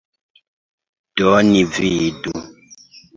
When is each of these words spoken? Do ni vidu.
Do 1.19 1.33
ni 1.49 1.61
vidu. 1.75 2.33